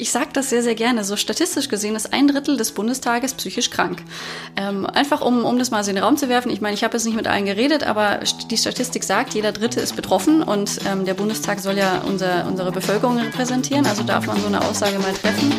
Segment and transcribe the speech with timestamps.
[0.00, 1.02] Ich sage das sehr, sehr gerne.
[1.02, 4.00] So statistisch gesehen ist ein Drittel des Bundestages psychisch krank.
[4.54, 6.52] Ähm, einfach um, um das mal so in den Raum zu werfen.
[6.52, 9.80] Ich meine, ich habe jetzt nicht mit allen geredet, aber die Statistik sagt, jeder Dritte
[9.80, 13.86] ist betroffen und ähm, der Bundestag soll ja unser, unsere Bevölkerung repräsentieren.
[13.86, 15.52] Also darf man so eine Aussage mal treffen.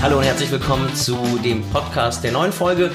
[0.00, 2.92] Hallo und herzlich willkommen zu dem Podcast der neuen Folge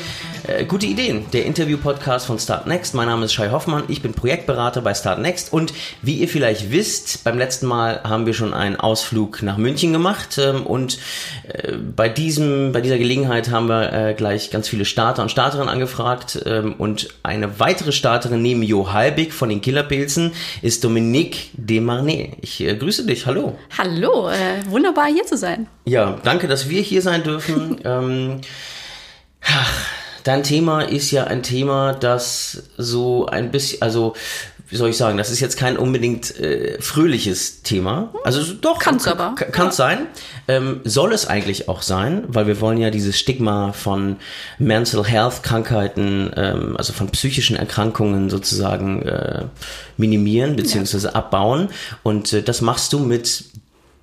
[0.48, 2.94] äh, gute Ideen, der Interview-Podcast von Start Next.
[2.94, 6.72] Mein Name ist Shai Hoffmann, ich bin Projektberater bei Start Next und wie ihr vielleicht
[6.72, 11.00] wisst, beim letzten Mal haben wir schon einen Ausflug nach München gemacht ähm, und
[11.48, 15.70] äh, bei, diesem, bei dieser Gelegenheit haben wir äh, gleich ganz viele Starter und Starterinnen
[15.70, 22.34] angefragt ähm, und eine weitere Starterin neben Jo Halbig von den Killerpilzen ist Dominique Demarnay.
[22.42, 23.58] Ich äh, grüße dich, hallo.
[23.78, 25.68] Hallo, äh, wunderbar hier zu sein.
[25.86, 27.80] Ja, danke, dass wir hier sein dürfen.
[27.84, 28.42] ähm,
[29.42, 34.14] ach, Dein Thema ist ja ein Thema, das so ein bisschen, also
[34.74, 38.12] wie soll ich sagen, das ist jetzt kein unbedingt äh, fröhliches Thema.
[38.24, 39.36] Also doch, kann es aber.
[39.36, 39.86] Kann es ja.
[39.86, 40.08] sein.
[40.48, 44.16] Ähm, soll es eigentlich auch sein, weil wir wollen ja dieses Stigma von
[44.58, 49.44] Mental Health Krankheiten, ähm, also von psychischen Erkrankungen sozusagen äh,
[49.98, 50.98] minimieren bzw.
[50.98, 51.10] Ja.
[51.12, 51.70] abbauen.
[52.02, 53.44] Und äh, das machst du mit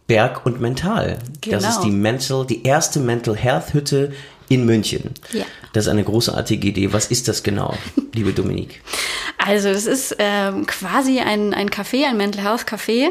[0.06, 1.18] Berg und Mental.
[1.41, 1.56] Genau.
[1.56, 1.84] Das ist genau.
[1.84, 4.12] die Mental, die erste Mental Health Hütte
[4.50, 5.14] in München.
[5.32, 5.44] Ja.
[5.72, 6.92] Das ist eine großartige Idee.
[6.92, 7.74] Was ist das genau,
[8.12, 8.82] liebe Dominique?
[9.42, 13.08] Also es ist ähm, quasi ein, ein Café, ein Mental Health Café.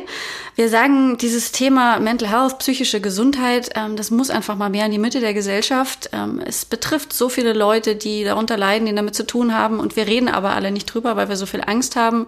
[0.55, 4.91] Wir sagen, dieses Thema Mental Health, psychische Gesundheit, ähm, das muss einfach mal mehr in
[4.91, 6.11] die Mitte der Gesellschaft.
[6.13, 9.79] Ähm, es betrifft so viele Leute, die darunter leiden, die damit zu tun haben.
[9.79, 12.27] Und wir reden aber alle nicht drüber, weil wir so viel Angst haben.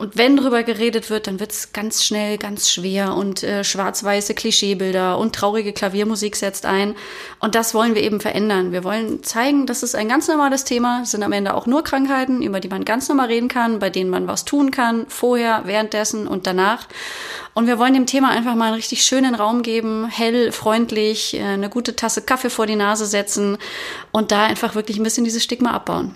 [0.00, 4.32] Und wenn drüber geredet wird, dann wird es ganz schnell ganz schwer und äh, schwarz-weiße
[4.32, 6.94] Klischeebilder und traurige Klaviermusik setzt ein.
[7.38, 8.72] Und das wollen wir eben verändern.
[8.72, 12.40] Wir wollen zeigen, das ist ein ganz normales Thema, sind am Ende auch nur Krankheiten,
[12.40, 16.26] über die man ganz normal reden kann, bei denen man was tun kann, vorher, währenddessen
[16.26, 16.88] und danach.
[17.52, 21.42] Und wir wollen dem Thema einfach mal einen richtig schönen Raum geben, hell, freundlich, äh,
[21.42, 23.58] eine gute Tasse Kaffee vor die Nase setzen
[24.12, 26.14] und da einfach wirklich ein bisschen dieses Stigma abbauen.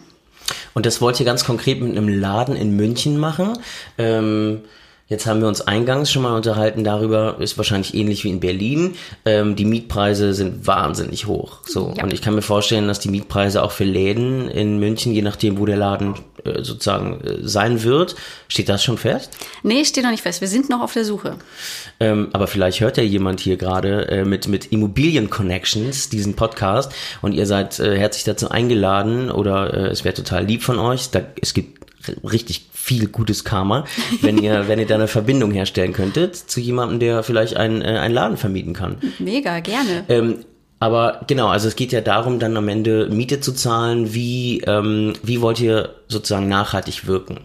[0.74, 3.58] Und das wollt ihr ganz konkret mit einem Laden in München machen.
[3.98, 4.62] Ähm,
[5.06, 8.94] Jetzt haben wir uns eingangs schon mal unterhalten darüber, ist wahrscheinlich ähnlich wie in Berlin.
[9.26, 11.58] Ähm, die Mietpreise sind wahnsinnig hoch.
[11.66, 11.92] So.
[11.94, 12.04] Ja.
[12.04, 15.58] Und ich kann mir vorstellen, dass die Mietpreise auch für Läden in München, je nachdem,
[15.58, 18.16] wo der Laden äh, sozusagen äh, sein wird,
[18.48, 19.30] steht das schon fest?
[19.62, 20.40] Nee, steht noch nicht fest.
[20.40, 21.36] Wir sind noch auf der Suche.
[22.00, 26.92] Ähm, aber vielleicht hört ja jemand hier gerade äh, mit, mit Immobilien Connections diesen Podcast
[27.20, 31.10] und ihr seid äh, herzlich dazu eingeladen oder äh, es wäre total lieb von euch.
[31.10, 31.84] Da, es gibt
[32.24, 33.86] richtig viel gutes Karma,
[34.20, 37.98] wenn ihr, wenn ihr da eine Verbindung herstellen könntet zu jemandem, der vielleicht einen, äh,
[37.98, 38.96] einen Laden vermieten kann.
[39.18, 40.04] Mega, gerne.
[40.10, 40.44] Ähm,
[40.80, 44.12] aber genau, also es geht ja darum, dann am Ende Miete zu zahlen.
[44.12, 47.40] Wie, ähm, wie wollt ihr sozusagen nachhaltig wirken?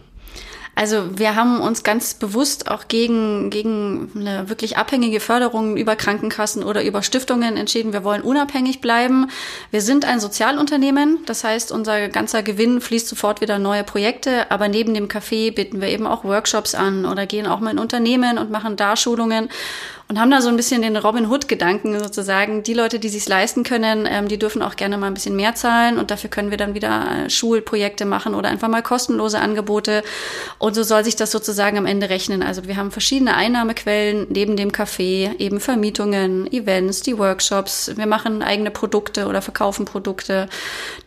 [0.74, 6.62] Also wir haben uns ganz bewusst auch gegen, gegen eine wirklich abhängige Förderung über Krankenkassen
[6.62, 7.92] oder über Stiftungen entschieden.
[7.92, 9.28] Wir wollen unabhängig bleiben.
[9.70, 11.18] Wir sind ein Sozialunternehmen.
[11.26, 14.50] Das heißt, unser ganzer Gewinn fließt sofort wieder neue Projekte.
[14.50, 17.78] Aber neben dem Café bieten wir eben auch Workshops an oder gehen auch mal in
[17.78, 19.50] Unternehmen und machen da Schulungen
[20.10, 22.64] und haben da so ein bisschen den Robin Hood-Gedanken sozusagen.
[22.64, 25.54] Die Leute, die sich leisten können, ähm, die dürfen auch gerne mal ein bisschen mehr
[25.54, 30.02] zahlen und dafür können wir dann wieder äh, Schulprojekte machen oder einfach mal kostenlose Angebote.
[30.58, 32.42] Und so soll sich das sozusagen am Ende rechnen.
[32.42, 37.92] Also wir haben verschiedene Einnahmequellen neben dem Café, eben Vermietungen, Events, die Workshops.
[37.94, 40.48] Wir machen eigene Produkte oder verkaufen Produkte.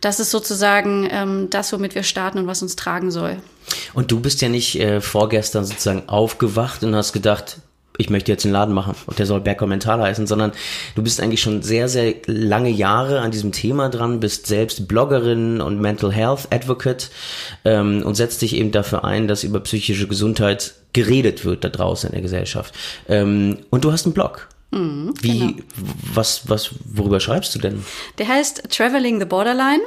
[0.00, 3.36] Das ist sozusagen ähm, das, womit wir starten und was uns tragen soll.
[3.92, 7.58] Und du bist ja nicht äh, vorgestern sozusagen aufgewacht und hast gedacht,
[7.96, 10.52] ich möchte jetzt einen Laden machen und der soll Bergkommentar heißen, sondern
[10.94, 15.60] du bist eigentlich schon sehr, sehr lange Jahre an diesem Thema dran, bist selbst Bloggerin
[15.60, 17.10] und Mental Health Advocate
[17.64, 22.08] ähm, und setzt dich eben dafür ein, dass über psychische Gesundheit geredet wird da draußen
[22.08, 22.74] in der Gesellschaft.
[23.08, 24.48] Ähm, und du hast einen Blog.
[24.74, 25.62] Mhm, Wie, genau.
[26.14, 27.84] was, was, worüber schreibst du denn?
[28.18, 29.82] Der heißt Traveling the Borderline.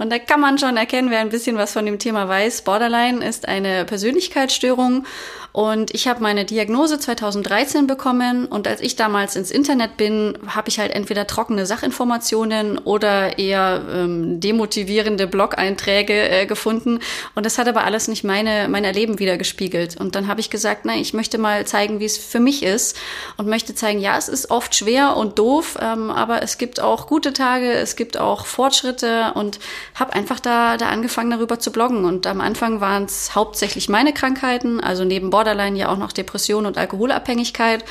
[0.00, 2.62] Und da kann man schon erkennen, wer ein bisschen was von dem Thema weiß.
[2.62, 5.04] Borderline ist eine Persönlichkeitsstörung
[5.52, 10.68] und ich habe meine Diagnose 2013 bekommen und als ich damals ins Internet bin, habe
[10.68, 17.00] ich halt entweder trockene Sachinformationen oder eher ähm, demotivierende Blog-Einträge äh, gefunden.
[17.34, 20.00] Und das hat aber alles nicht meine, mein Erleben wieder gespiegelt.
[20.00, 22.96] Und dann habe ich gesagt, nein, ich möchte mal zeigen, wie es für mich ist
[23.36, 27.08] und möchte zeigen, ja, es ist oft schwer und doof, ähm, aber es gibt auch
[27.08, 29.58] gute Tage, es gibt auch Fortschritte und
[29.94, 32.04] habe einfach da, da angefangen, darüber zu bloggen.
[32.04, 36.66] Und am Anfang waren es hauptsächlich meine Krankheiten, also neben Borderline ja auch noch Depression
[36.66, 37.84] und Alkoholabhängigkeit.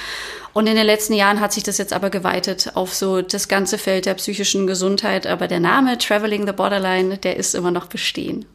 [0.54, 3.78] Und in den letzten Jahren hat sich das jetzt aber geweitet auf so das ganze
[3.78, 5.28] Feld der psychischen Gesundheit.
[5.28, 8.46] Aber der Name Traveling the Borderline, der ist immer noch bestehen.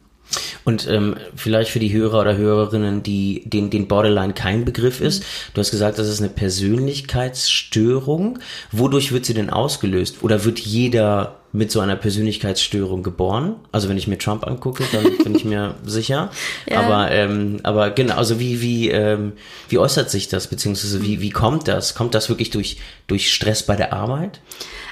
[0.63, 5.23] Und ähm, vielleicht für die Hörer oder Hörerinnen, die den, den Borderline kein Begriff ist,
[5.53, 8.39] du hast gesagt, das ist eine Persönlichkeitsstörung.
[8.71, 10.17] Wodurch wird sie denn ausgelöst?
[10.21, 13.55] Oder wird jeder mit so einer Persönlichkeitsstörung geboren?
[13.71, 16.31] Also wenn ich mir Trump angucke, dann bin ich mir sicher.
[16.69, 16.81] Ja.
[16.81, 19.33] Aber, ähm, aber genau, also wie, wie, ähm,
[19.69, 21.95] wie äußert sich das, beziehungsweise wie, wie kommt das?
[21.95, 22.77] Kommt das wirklich durch,
[23.07, 24.41] durch Stress bei der Arbeit?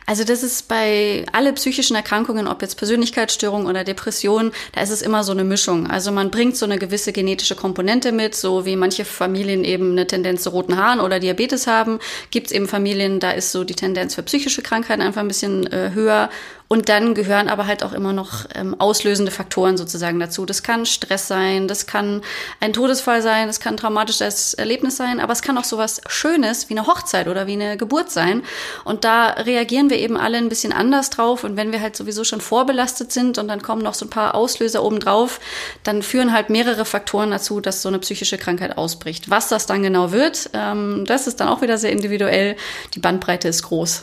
[0.05, 5.01] Also das ist bei alle psychischen Erkrankungen, ob jetzt Persönlichkeitsstörung oder Depression, da ist es
[5.01, 5.89] immer so eine Mischung.
[5.89, 10.07] Also man bringt so eine gewisse genetische Komponente mit, so wie manche Familien eben eine
[10.07, 11.99] Tendenz zu roten Haaren oder Diabetes haben,
[12.31, 15.71] gibt es eben Familien, da ist so die Tendenz für psychische Krankheiten einfach ein bisschen
[15.71, 16.29] äh, höher
[16.73, 20.43] und dann gehören aber halt auch immer noch ähm, auslösende Faktoren sozusagen dazu.
[20.43, 22.21] Das kann Stress sein, das kann
[22.59, 26.71] ein Todesfall sein, das kann ein traumatisches Erlebnis sein, aber es kann auch sowas Schönes
[26.71, 28.41] wie eine Hochzeit oder wie eine Geburt sein.
[28.85, 31.43] Und da reagieren wir eben alle ein bisschen anders drauf.
[31.43, 34.33] Und wenn wir halt sowieso schon vorbelastet sind und dann kommen noch so ein paar
[34.33, 35.39] Auslöser obendrauf,
[35.83, 39.29] dann führen halt mehrere Faktoren dazu, dass so eine psychische Krankheit ausbricht.
[39.29, 42.55] Was das dann genau wird, ähm, das ist dann auch wieder sehr individuell.
[42.95, 44.01] Die Bandbreite ist groß.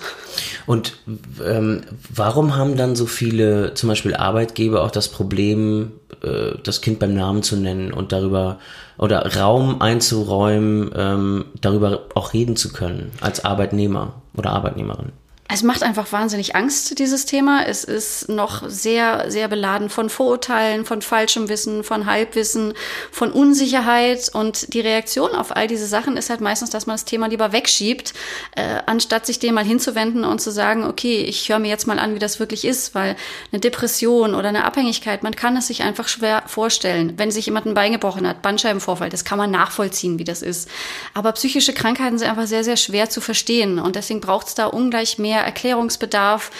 [0.66, 0.96] Und
[1.44, 1.82] ähm,
[2.14, 5.92] warum haben dann so viele, zum Beispiel Arbeitgeber, auch das Problem,
[6.22, 8.58] äh, das Kind beim Namen zu nennen und darüber
[8.98, 15.12] oder Raum einzuräumen, ähm, darüber auch reden zu können als Arbeitnehmer oder Arbeitnehmerin?
[15.52, 17.66] Es macht einfach wahnsinnig Angst, dieses Thema.
[17.66, 22.72] Es ist noch sehr, sehr beladen von Vorurteilen, von falschem Wissen, von Halbwissen,
[23.10, 24.30] von Unsicherheit.
[24.32, 27.50] Und die Reaktion auf all diese Sachen ist halt meistens, dass man das Thema lieber
[27.50, 28.14] wegschiebt,
[28.54, 31.98] äh, anstatt sich dem mal hinzuwenden und zu sagen, okay, ich höre mir jetzt mal
[31.98, 33.16] an, wie das wirklich ist, weil
[33.50, 37.14] eine Depression oder eine Abhängigkeit, man kann es sich einfach schwer vorstellen.
[37.16, 40.68] Wenn sich jemand ein Bein gebrochen hat, Bandscheibenvorfall, das kann man nachvollziehen, wie das ist.
[41.12, 43.80] Aber psychische Krankheiten sind einfach sehr, sehr schwer zu verstehen.
[43.80, 46.50] Und deswegen braucht es da ungleich mehr Erklärungsbedarf.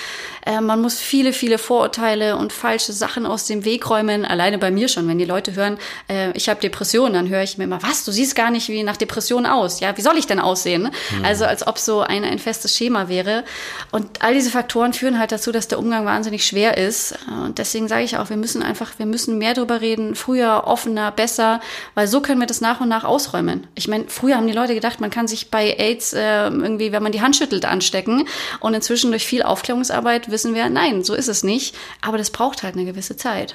[0.47, 4.25] Äh, man muss viele, viele Vorurteile und falsche Sachen aus dem Weg räumen.
[4.25, 5.79] Alleine bei mir schon, wenn die Leute hören,
[6.09, 8.83] äh, ich habe Depressionen, dann höre ich mir immer, was, du siehst gar nicht wie
[8.83, 9.81] nach Depression aus.
[9.81, 10.91] Ja, wie soll ich denn aussehen?
[11.11, 11.25] Mhm.
[11.25, 13.45] Also als ob so ein, ein festes Schema wäre.
[13.91, 17.15] Und all diese Faktoren führen halt dazu, dass der Umgang wahnsinnig schwer ist.
[17.29, 21.11] Und deswegen sage ich auch, wir müssen einfach, wir müssen mehr darüber reden, früher, offener,
[21.13, 21.61] besser,
[21.95, 23.67] weil so können wir das nach und nach ausräumen.
[23.75, 27.03] Ich meine, früher haben die Leute gedacht, man kann sich bei AIDS äh, irgendwie, wenn
[27.03, 28.27] man die Hand schüttelt, anstecken.
[28.61, 31.75] Und inzwischen durch viel Aufklärungsarbeit wissen wir, nein, so ist es nicht.
[32.01, 33.55] Aber das braucht halt eine gewisse Zeit.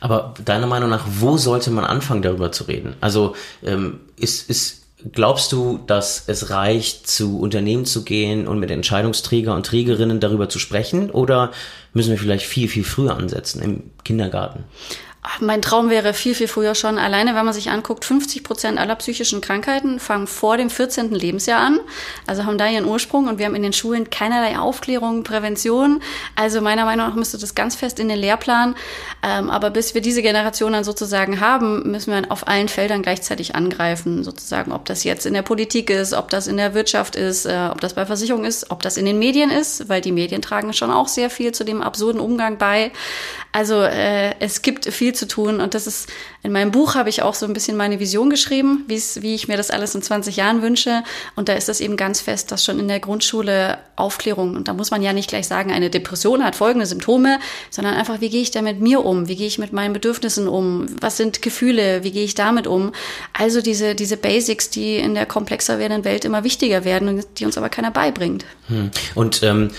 [0.00, 2.96] Aber deiner Meinung nach, wo sollte man anfangen, darüber zu reden?
[3.00, 8.70] Also ähm, ist, ist Glaubst du, dass es reicht, zu Unternehmen zu gehen und mit
[8.70, 11.10] Entscheidungsträger und Trägerinnen darüber zu sprechen?
[11.10, 11.50] Oder
[11.92, 14.64] müssen wir vielleicht viel, viel früher ansetzen, im Kindergarten?
[15.38, 16.98] Mein Traum wäre viel, viel früher schon.
[16.98, 21.12] Alleine, wenn man sich anguckt, 50 Prozent aller psychischen Krankheiten fangen vor dem 14.
[21.12, 21.78] Lebensjahr an.
[22.26, 26.02] Also haben da ihren Ursprung und wir haben in den Schulen keinerlei Aufklärung, Prävention.
[26.34, 28.74] Also meiner Meinung nach müsste das ganz fest in den Lehrplan.
[29.22, 33.54] Ähm, aber bis wir diese Generation dann sozusagen haben, müssen wir auf allen Feldern gleichzeitig
[33.54, 34.24] angreifen.
[34.24, 37.68] Sozusagen, ob das jetzt in der Politik ist, ob das in der Wirtschaft ist, äh,
[37.70, 40.72] ob das bei Versicherungen ist, ob das in den Medien ist, weil die Medien tragen
[40.72, 42.90] schon auch sehr viel zu dem absurden Umgang bei.
[43.52, 46.08] Also äh, es gibt viel zu tun und das ist,
[46.42, 49.56] in meinem Buch habe ich auch so ein bisschen meine Vision geschrieben, wie ich mir
[49.56, 51.02] das alles in 20 Jahren wünsche
[51.36, 54.74] und da ist das eben ganz fest, dass schon in der Grundschule Aufklärung, und da
[54.74, 57.38] muss man ja nicht gleich sagen, eine Depression hat folgende Symptome,
[57.70, 60.48] sondern einfach, wie gehe ich da mit mir um, wie gehe ich mit meinen Bedürfnissen
[60.48, 62.92] um, was sind Gefühle, wie gehe ich damit um.
[63.32, 67.44] Also diese, diese Basics, die in der komplexer werdenden Welt immer wichtiger werden und die
[67.44, 68.44] uns aber keiner beibringt.
[68.68, 68.90] Hm.
[69.14, 69.70] Und ähm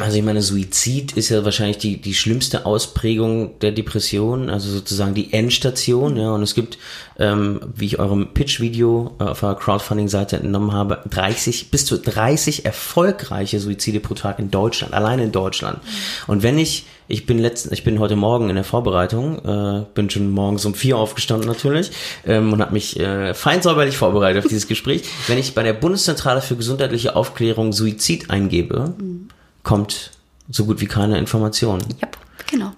[0.00, 5.14] also ich meine, Suizid ist ja wahrscheinlich die, die schlimmste Ausprägung der Depression, also sozusagen
[5.14, 6.78] die Endstation, ja, und es gibt,
[7.18, 12.64] ähm, wie ich eurem Pitch-Video äh, auf eurer Crowdfunding-Seite entnommen habe, 30, bis zu 30
[12.64, 15.80] erfolgreiche Suizide pro Tag in Deutschland, alleine in Deutschland.
[16.28, 20.08] Und wenn ich, ich bin letzten, ich bin heute Morgen in der Vorbereitung, äh, bin
[20.08, 21.90] schon morgens um vier aufgestanden natürlich
[22.26, 25.02] ähm, und habe mich äh, fein säuberlich vorbereitet auf dieses Gespräch.
[25.26, 29.28] Wenn ich bei der Bundeszentrale für gesundheitliche Aufklärung Suizid eingebe, mhm
[29.64, 30.12] kommt
[30.48, 31.80] so gut wie keine Information.
[32.00, 32.08] Ja,
[32.46, 32.72] genau.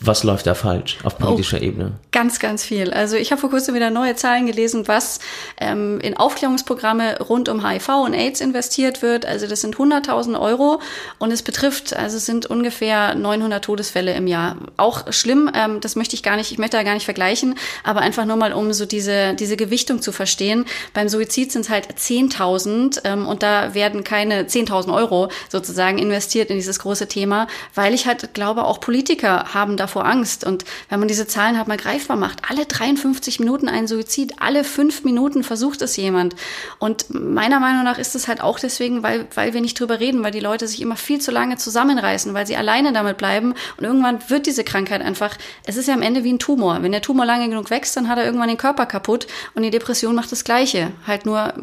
[0.00, 1.92] Was läuft da falsch auf politischer oh, Ebene?
[2.16, 2.94] Ganz, ganz viel.
[2.94, 5.18] Also ich habe vor kurzem wieder neue Zahlen gelesen, was
[5.60, 9.26] ähm, in Aufklärungsprogramme rund um HIV und AIDS investiert wird.
[9.26, 10.80] Also das sind 100.000 Euro
[11.18, 14.56] und es betrifft, also es sind ungefähr 900 Todesfälle im Jahr.
[14.78, 17.54] Auch schlimm, ähm, das möchte ich gar nicht, ich möchte da gar nicht vergleichen,
[17.84, 20.64] aber einfach nur mal, um so diese, diese Gewichtung zu verstehen.
[20.94, 26.48] Beim Suizid sind es halt 10.000 ähm, und da werden keine 10.000 Euro sozusagen investiert
[26.48, 30.44] in dieses große Thema, weil ich halt glaube, auch Politiker haben davor Angst.
[30.46, 32.42] Und wenn man diese Zahlen hat, man greift greifbar macht.
[32.48, 36.34] Alle 53 Minuten ein Suizid, alle fünf Minuten versucht es jemand.
[36.78, 40.22] Und meiner Meinung nach ist es halt auch deswegen, weil, weil wir nicht drüber reden,
[40.22, 43.54] weil die Leute sich immer viel zu lange zusammenreißen, weil sie alleine damit bleiben.
[43.76, 46.82] Und irgendwann wird diese Krankheit einfach, es ist ja am Ende wie ein Tumor.
[46.82, 49.26] Wenn der Tumor lange genug wächst, dann hat er irgendwann den Körper kaputt.
[49.54, 50.92] Und die Depression macht das Gleiche.
[51.06, 51.54] Halt nur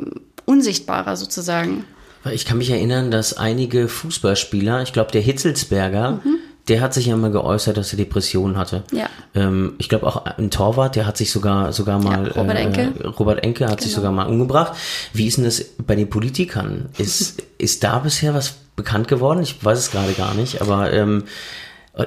[0.45, 1.85] unsichtbarer sozusagen.
[2.31, 6.38] Ich kann mich erinnern, dass einige Fußballspieler, ich glaube der Hitzelsberger, mhm.
[6.67, 8.84] Der hat sich ja mal geäußert, dass er Depressionen hatte.
[8.91, 9.10] Ja.
[9.36, 12.93] Ähm, ich glaube auch ein Torwart, der hat sich sogar sogar mal ja, Robert Enke,
[13.00, 13.84] äh, Robert Enke hat genau.
[13.84, 14.74] sich sogar mal umgebracht.
[15.12, 16.89] Wie ist denn das bei den Politikern?
[16.98, 19.41] Ist ist da bisher was bekannt geworden?
[19.41, 21.25] Ich weiß es gerade gar nicht, aber ähm,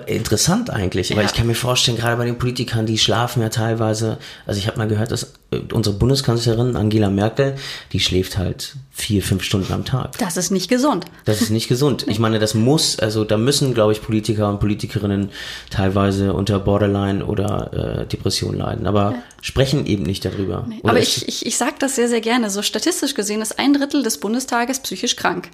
[0.06, 1.16] Interessant eigentlich, ja.
[1.16, 4.66] weil ich kann mir vorstellen, gerade bei den Politikern, die schlafen ja teilweise, also ich
[4.66, 5.34] habe mal gehört, dass
[5.72, 7.56] unsere Bundeskanzlerin Angela Merkel,
[7.92, 10.16] die schläft halt vier, fünf Stunden am Tag.
[10.16, 11.04] Das ist nicht gesund.
[11.26, 12.06] Das ist nicht gesund.
[12.08, 15.28] Ich meine, das muss, also da müssen, glaube ich, Politiker und Politikerinnen
[15.68, 19.22] teilweise unter Borderline oder äh, Depression leiden, aber ja.
[19.42, 20.64] sprechen eben nicht darüber.
[20.66, 20.80] Nee.
[20.82, 22.48] Aber ich, ich, ich sage das sehr, sehr gerne.
[22.48, 25.50] So statistisch gesehen ist ein Drittel des Bundestages psychisch krank.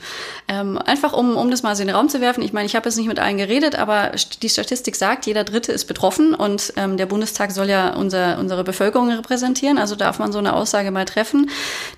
[0.47, 2.45] Ähm, einfach um, um das mal so in den Raum zu werfen.
[2.45, 5.73] Ich meine, ich habe jetzt nicht mit allen geredet, aber die Statistik sagt, jeder Dritte
[5.73, 9.79] ist betroffen und ähm, der Bundestag soll ja unser, unsere Bevölkerung repräsentieren.
[9.79, 11.51] Also darf man so eine Aussage mal treffen.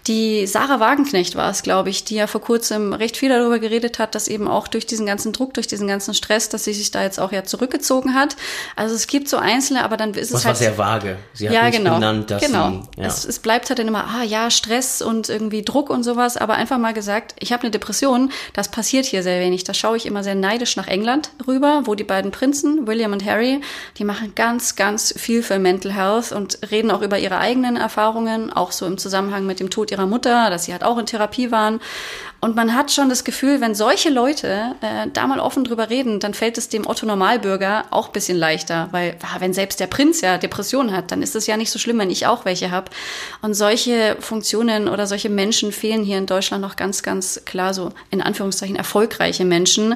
[0.07, 3.99] Die Sarah Wagenknecht war es, glaube ich, die ja vor kurzem recht viel darüber geredet
[3.99, 6.91] hat, dass eben auch durch diesen ganzen Druck, durch diesen ganzen Stress, dass sie sich
[6.91, 8.37] da jetzt auch ja zurückgezogen hat.
[8.77, 11.19] Also es gibt so einzelne, aber dann ist es Was halt war sehr vage.
[11.33, 12.71] Sie hat ja, nicht genau, genannt, dass genau.
[12.71, 13.07] sie, ja.
[13.07, 16.55] es, es bleibt halt dann immer, ah ja, Stress und irgendwie Druck und sowas, aber
[16.55, 19.65] einfach mal gesagt, ich habe eine Depression, das passiert hier sehr wenig.
[19.65, 23.25] Da schaue ich immer sehr neidisch nach England rüber, wo die beiden Prinzen, William und
[23.25, 23.61] Harry,
[23.99, 28.53] die machen ganz, ganz viel für Mental Health und reden auch über ihre eigenen Erfahrungen,
[28.53, 31.51] auch so im Zusammenhang mit dem Tod ihrer Mutter, dass sie halt auch in Therapie
[31.51, 31.81] waren.
[32.41, 36.21] Und man hat schon das Gefühl, wenn solche Leute äh, da mal offen drüber reden,
[36.21, 40.37] dann fällt es dem Otto Normalbürger auch bisschen leichter, weil wenn selbst der Prinz ja
[40.37, 42.91] Depressionen hat, dann ist es ja nicht so schlimm, wenn ich auch welche habe.
[43.41, 47.93] Und solche Funktionen oder solche Menschen fehlen hier in Deutschland noch ganz, ganz klar so
[48.11, 49.95] in Anführungszeichen erfolgreiche Menschen,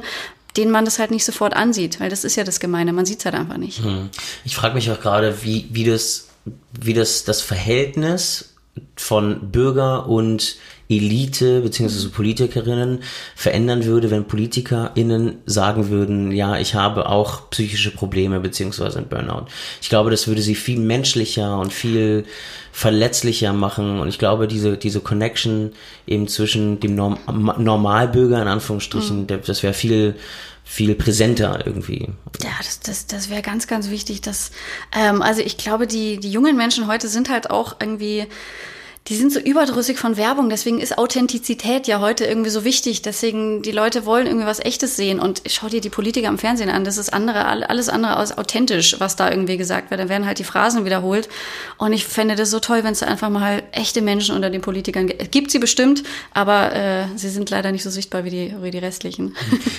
[0.56, 3.20] denen man das halt nicht sofort ansieht, weil das ist ja das Gemeine, man sieht
[3.20, 3.82] es halt einfach nicht.
[3.82, 4.10] Hm.
[4.44, 6.27] Ich frage mich auch gerade, wie, wie das,
[6.80, 8.54] wie das, das Verhältnis
[8.96, 10.56] von Bürger und
[10.88, 13.00] Elite beziehungsweise Politikerinnen
[13.34, 19.46] verändern würde, wenn PolitikerInnen sagen würden, ja, ich habe auch psychische Probleme beziehungsweise ein Burnout.
[19.82, 22.24] Ich glaube, das würde sie viel menschlicher und viel
[22.72, 25.72] verletzlicher machen und ich glaube, diese, diese Connection
[26.06, 27.18] eben zwischen dem Norm
[27.58, 29.26] Normalbürger in Anführungsstrichen, mhm.
[29.44, 30.14] das wäre viel
[30.70, 32.08] viel präsenter irgendwie.
[32.42, 34.20] Ja, das, das, das wäre ganz, ganz wichtig.
[34.20, 34.50] Dass,
[34.94, 38.26] ähm, also ich glaube, die, die jungen Menschen heute sind halt auch irgendwie
[39.08, 43.00] die sind so überdrüssig von Werbung, deswegen ist Authentizität ja heute irgendwie so wichtig.
[43.00, 45.18] Deswegen, die Leute wollen irgendwie was Echtes sehen.
[45.18, 48.96] Und schau dir die Politiker im Fernsehen an, das ist andere, alles andere als authentisch,
[48.98, 50.00] was da irgendwie gesagt wird.
[50.00, 51.30] Da werden halt die Phrasen wiederholt.
[51.78, 55.06] Und ich fände das so toll, wenn es einfach mal echte Menschen unter den Politikern
[55.06, 55.32] gibt.
[55.32, 56.02] Gibt sie bestimmt,
[56.34, 59.34] aber äh, sie sind leider nicht so sichtbar wie die, wie die restlichen.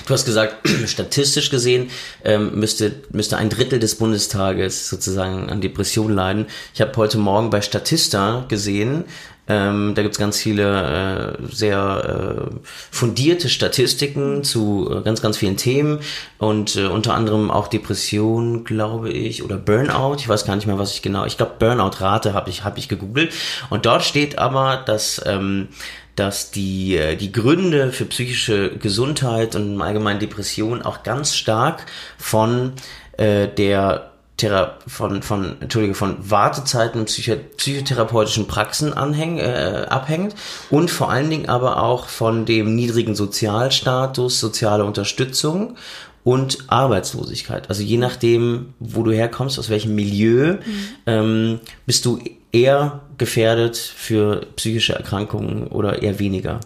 [0.07, 1.91] Du hast gesagt, statistisch gesehen
[2.23, 6.45] ähm, müsste, müsste ein Drittel des Bundestages sozusagen an Depressionen leiden.
[6.73, 9.05] Ich habe heute Morgen bei Statista gesehen,
[9.49, 12.55] ähm, da gibt's ganz viele äh, sehr äh,
[12.91, 15.99] fundierte Statistiken zu äh, ganz, ganz vielen Themen
[16.37, 20.17] und äh, unter anderem auch Depression, glaube ich, oder Burnout.
[20.19, 21.25] Ich weiß gar nicht mehr, was ich genau.
[21.25, 23.33] Ich glaube, Burnout-Rate habe ich, hab ich gegoogelt.
[23.71, 25.69] Und dort steht aber, dass ähm,
[26.15, 31.85] dass die, äh, die Gründe für psychische Gesundheit und im Allgemeinen Depression auch ganz stark
[32.17, 32.73] von
[33.17, 40.35] äh, der Thera von, von, Entschuldige, von Wartezeiten Psycho psychotherapeutischen Praxen anhäng, äh, abhängt
[40.69, 45.75] und vor allen Dingen aber auch von dem niedrigen Sozialstatus, soziale Unterstützung
[46.23, 47.69] und Arbeitslosigkeit.
[47.69, 50.59] Also je nachdem, wo du herkommst, aus welchem Milieu, mhm.
[51.05, 52.19] ähm, bist du
[52.51, 56.59] eher gefährdet für psychische Erkrankungen oder eher weniger.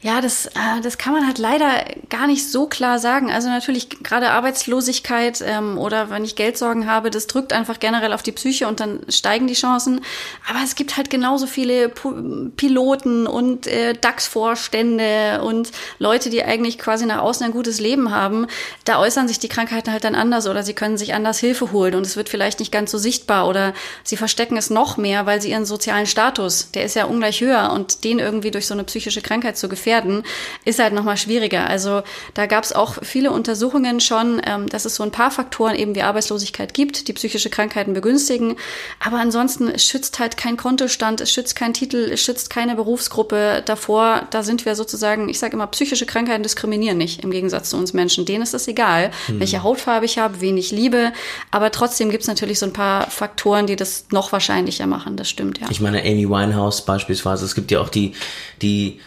[0.00, 3.32] Ja, das, äh, das kann man halt leider gar nicht so klar sagen.
[3.32, 8.22] Also natürlich gerade Arbeitslosigkeit ähm, oder wenn ich Geldsorgen habe, das drückt einfach generell auf
[8.22, 10.00] die Psyche und dann steigen die Chancen.
[10.48, 17.04] Aber es gibt halt genauso viele Piloten und äh, DAX-Vorstände und Leute, die eigentlich quasi
[17.04, 18.46] nach außen ein gutes Leben haben.
[18.84, 21.96] Da äußern sich die Krankheiten halt dann anders oder sie können sich anders Hilfe holen
[21.96, 23.74] und es wird vielleicht nicht ganz so sichtbar oder
[24.04, 27.72] sie verstecken es noch mehr, weil sie ihren sozialen Status, der ist ja ungleich höher
[27.72, 30.22] und den irgendwie durch so eine psychische Krankheit zu gefährden gefährden,
[30.64, 31.66] ist halt nochmal schwieriger.
[31.68, 32.02] Also
[32.34, 35.94] da gab es auch viele Untersuchungen schon, ähm, dass es so ein paar Faktoren eben
[35.94, 38.56] wie Arbeitslosigkeit gibt, die psychische Krankheiten begünstigen.
[39.00, 44.26] Aber ansonsten, schützt halt kein Kontostand, es schützt keinen Titel, es schützt keine Berufsgruppe davor.
[44.30, 47.94] Da sind wir sozusagen, ich sage immer, psychische Krankheiten diskriminieren nicht im Gegensatz zu uns
[47.94, 48.26] Menschen.
[48.26, 49.40] Denen ist es egal, hm.
[49.40, 51.12] welche Hautfarbe ich habe, wen ich liebe.
[51.50, 55.16] Aber trotzdem gibt es natürlich so ein paar Faktoren, die das noch wahrscheinlicher machen.
[55.16, 55.68] Das stimmt, ja.
[55.70, 58.12] Ich meine, Amy Winehouse beispielsweise, es gibt ja auch die,
[58.60, 59.00] die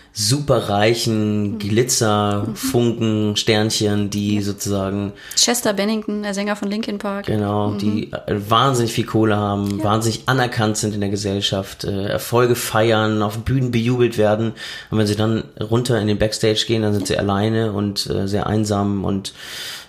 [0.72, 5.12] superreichen Glitzerfunken, Sternchen, die sozusagen.
[5.36, 7.26] Chester Bennington, der Sänger von Linkin Park.
[7.26, 7.78] Genau, mhm.
[7.80, 9.84] die äh, wahnsinnig viel Kohle haben, ja.
[9.84, 14.54] wahnsinnig anerkannt sind in der Gesellschaft, äh, Erfolge feiern, auf Bühnen bejubelt werden.
[14.90, 17.16] Und wenn sie dann runter in den Backstage gehen, dann sind ja.
[17.16, 19.34] sie alleine und äh, sehr einsam und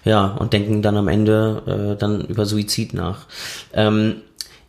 [0.05, 3.27] ja, und denken dann am Ende äh, dann über Suizid nach.
[3.73, 4.17] Ähm,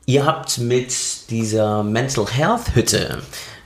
[0.06, 3.18] ihr habt mit dieser Mental Health Hütte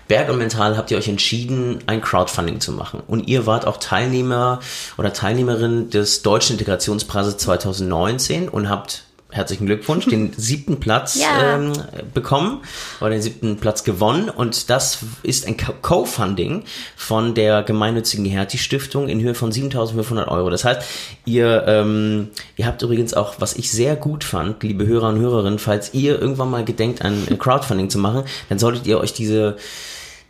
[0.08, 3.02] Berg und Mental habt ihr euch entschieden, ein Crowdfunding zu machen.
[3.08, 4.60] Und ihr wart auch Teilnehmer
[4.98, 9.04] oder Teilnehmerin des Deutschen Integrationspreises 2019 und habt
[9.38, 11.56] herzlichen Glückwunsch, den siebten Platz ja.
[11.56, 11.74] ähm,
[12.14, 12.62] bekommen
[13.00, 14.30] oder den siebten Platz gewonnen.
[14.30, 16.64] Und das ist ein Co-Funding
[16.96, 20.50] von der gemeinnützigen Hertie Stiftung in Höhe von 7.500 Euro.
[20.50, 20.82] Das heißt,
[21.26, 25.60] ihr, ähm, ihr habt übrigens auch, was ich sehr gut fand, liebe Hörer und Hörerinnen,
[25.60, 29.58] falls ihr irgendwann mal gedenkt, ein Crowdfunding zu machen, dann solltet ihr euch diese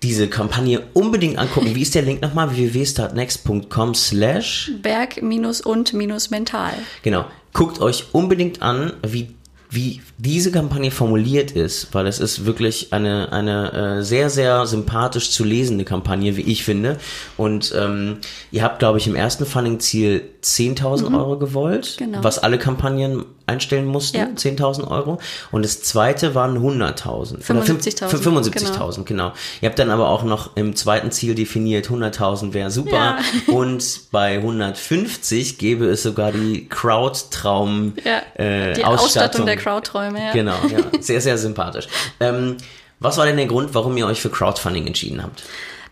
[0.04, 1.74] diese Kampagne unbedingt angucken.
[1.74, 2.56] Wie ist der Link nochmal?
[2.56, 6.74] www.startnext.com slash Berg minus und minus mental.
[7.02, 7.26] Genau.
[7.54, 9.30] Guckt euch unbedingt an, wie
[9.70, 15.32] wie diese Kampagne formuliert ist, weil es ist wirklich eine, eine äh, sehr, sehr sympathisch
[15.32, 16.98] zu lesende Kampagne, wie ich finde.
[17.36, 18.20] Und ähm,
[18.52, 21.16] ihr habt, glaube ich, im ersten Funding-Ziel 10.000 mhm.
[21.16, 22.24] Euro gewollt, genau.
[22.24, 24.26] was alle Kampagnen einstellen mussten, ja.
[24.26, 25.20] 10.000 Euro.
[25.52, 27.42] Und das zweite waren 100.000.
[27.42, 28.10] 75.000.
[28.10, 29.04] 75.000, genau.
[29.06, 29.34] genau.
[29.62, 32.92] Ihr habt dann aber auch noch im zweiten Ziel definiert, 100.000 wäre super.
[32.92, 33.20] Ja.
[33.54, 39.06] Und bei 150 gäbe es sogar die Crowd-Traum ja, äh, die Ausstattung.
[39.06, 40.34] Ausstattung der Crowd-Träume, ja.
[40.34, 40.78] Genau, ja.
[41.00, 41.88] Sehr, sehr sympathisch.
[42.20, 42.58] Ähm,
[43.00, 45.44] was war denn der Grund, warum ihr euch für Crowdfunding entschieden habt?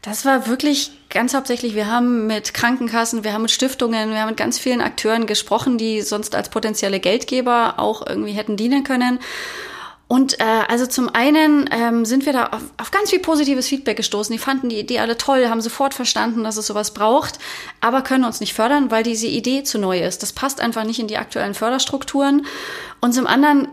[0.06, 4.30] Das war wirklich ganz hauptsächlich, wir haben mit Krankenkassen, wir haben mit Stiftungen, wir haben
[4.30, 9.18] mit ganz vielen Akteuren gesprochen, die sonst als potenzielle Geldgeber auch irgendwie hätten dienen können.
[10.08, 13.98] Und äh, also zum einen ähm, sind wir da auf, auf ganz viel positives Feedback
[13.98, 14.32] gestoßen.
[14.32, 17.40] Die fanden die Idee alle toll, haben sofort verstanden, dass es sowas braucht,
[17.82, 20.22] aber können uns nicht fördern, weil diese Idee zu neu ist.
[20.22, 22.46] Das passt einfach nicht in die aktuellen Förderstrukturen.
[23.02, 23.70] Und zum anderen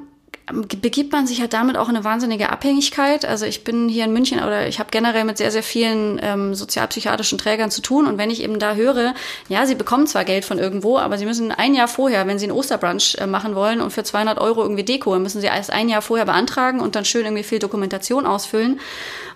[0.50, 3.24] begibt man sich halt damit auch in eine wahnsinnige Abhängigkeit.
[3.24, 6.54] Also ich bin hier in München oder ich habe generell mit sehr, sehr vielen ähm,
[6.54, 8.06] sozialpsychiatrischen Trägern zu tun.
[8.06, 9.14] Und wenn ich eben da höre,
[9.48, 12.46] ja, sie bekommen zwar Geld von irgendwo, aber sie müssen ein Jahr vorher, wenn sie
[12.46, 15.88] einen Osterbrunch äh, machen wollen und für 200 Euro irgendwie Deko, müssen sie erst ein
[15.88, 18.80] Jahr vorher beantragen und dann schön irgendwie viel Dokumentation ausfüllen.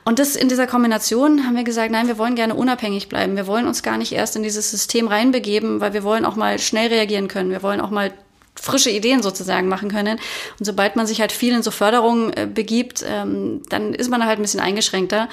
[0.05, 3.37] Und das in dieser Kombination haben wir gesagt, nein, wir wollen gerne unabhängig bleiben.
[3.37, 6.59] Wir wollen uns gar nicht erst in dieses System reinbegeben, weil wir wollen auch mal
[6.59, 7.51] schnell reagieren können.
[7.51, 8.13] Wir wollen auch mal
[8.61, 10.19] frische Ideen sozusagen machen können.
[10.59, 14.25] Und sobald man sich halt viel in so Förderungen äh, begibt, ähm, dann ist man
[14.25, 15.29] halt ein bisschen eingeschränkter.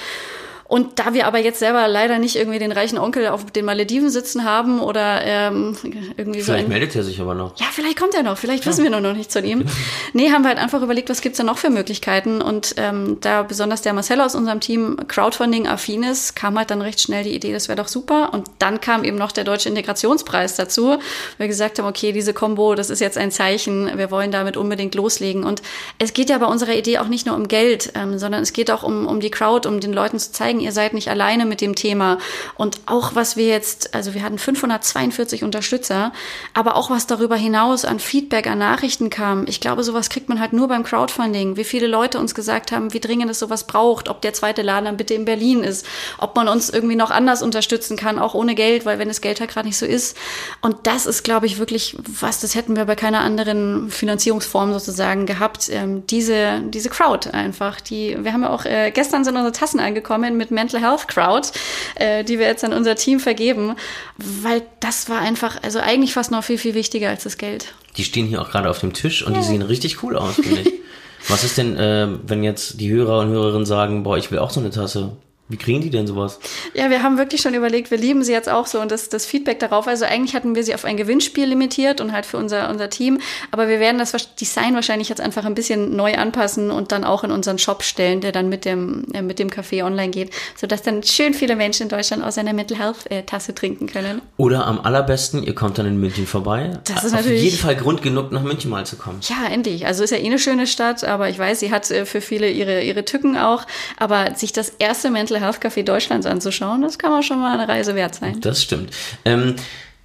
[0.65, 4.10] Und da wir aber jetzt selber leider nicht irgendwie den reichen Onkel auf den Malediven
[4.10, 6.52] sitzen haben oder ähm, irgendwie vielleicht so.
[6.54, 7.60] Vielleicht meldet er sich aber noch.
[7.60, 8.38] Ja, vielleicht kommt er noch.
[8.38, 8.71] Vielleicht ja.
[8.71, 9.65] wissen wir nur noch nichts von ihm.
[10.13, 12.41] nee, haben wir halt einfach überlegt, was gibt's da noch für Möglichkeiten.
[12.41, 17.02] Und ähm, da besonders der Marcel aus unserem Team Crowdfunding-affin ist, kam halt dann recht
[17.02, 18.34] schnell die Idee, das wäre doch super.
[18.34, 20.97] Und dann kam eben noch der Deutsche Integrationspreis dazu.
[21.38, 23.97] Wir gesagt haben, okay, diese Combo, das ist jetzt ein Zeichen.
[23.97, 25.43] Wir wollen damit unbedingt loslegen.
[25.43, 25.62] Und
[25.99, 28.71] es geht ja bei unserer Idee auch nicht nur um Geld, ähm, sondern es geht
[28.71, 31.62] auch um, um die Crowd, um den Leuten zu zeigen, ihr seid nicht alleine mit
[31.62, 32.18] dem Thema.
[32.56, 36.12] Und auch was wir jetzt, also wir hatten 542 Unterstützer,
[36.54, 39.46] aber auch was darüber hinaus an Feedback, an Nachrichten kam.
[39.48, 41.58] Ich glaube, sowas kriegt man halt nur beim Crowdfunding.
[41.58, 44.86] Wie viele Leute uns gesagt haben, wie dringend es sowas braucht, ob der zweite Laden
[44.86, 45.86] dann bitte in Berlin ist,
[46.18, 49.39] ob man uns irgendwie noch anders unterstützen kann, auch ohne Geld, weil wenn das Geld
[49.39, 50.18] halt gerade nicht so ist.
[50.62, 55.26] Und das ist, glaube ich, wirklich was, das hätten wir bei keiner anderen Finanzierungsform sozusagen
[55.26, 55.70] gehabt.
[55.70, 59.80] Ähm, diese, diese Crowd einfach, die, wir haben ja auch, äh, gestern sind unsere Tassen
[59.80, 61.50] angekommen mit Mental Health Crowd,
[61.96, 63.76] äh, die wir jetzt an unser Team vergeben,
[64.18, 67.74] weil das war einfach, also eigentlich fast noch viel, viel wichtiger als das Geld.
[67.98, 69.40] Die stehen hier auch gerade auf dem Tisch und ja.
[69.40, 70.74] die sehen richtig cool aus, finde ich.
[71.30, 74.50] Was ist denn, äh, wenn jetzt die Hörer und Hörerinnen sagen, boah, ich will auch
[74.50, 75.16] so eine Tasse?
[75.54, 76.39] Wie kriegen die denn sowas?
[76.74, 79.28] Ja, wir haben wirklich schon überlegt, wir lieben sie jetzt auch so und das, das
[79.28, 79.88] Feedback darauf.
[79.88, 83.20] Also eigentlich hatten wir sie auf ein Gewinnspiel limitiert und halt für unser, unser Team.
[83.52, 87.24] Aber wir werden das Design wahrscheinlich jetzt einfach ein bisschen neu anpassen und dann auch
[87.24, 90.82] in unseren Shop stellen, der dann mit dem, äh, mit dem Café online geht, sodass
[90.82, 94.24] dann schön viele Menschen in Deutschland aus einer Mental Health äh, Tasse trinken können.
[94.38, 96.80] Oder am allerbesten, ihr kommt dann in München vorbei.
[96.86, 97.42] Das ist natürlich.
[97.42, 99.20] Auf jeden Fall Grund genug, nach München mal zu kommen.
[99.30, 99.86] Ja, endlich.
[99.86, 102.50] Also ist ja eh eine schöne Stadt, aber ich weiß, sie hat äh, für viele
[102.50, 103.68] ihre, ihre Tücken auch.
[103.98, 106.82] Aber sich das erste Mental Health Café Deutschlands anzuschauen.
[106.82, 108.40] Das kann man schon mal eine Reise wert sein.
[108.42, 108.92] Das stimmt.
[109.26, 109.56] Ähm,